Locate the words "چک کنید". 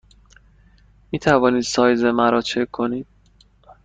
2.41-3.07